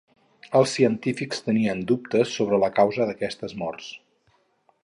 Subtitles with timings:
[0.59, 3.93] Els científics tenien dubtes sobre la causa d'aquestes morts.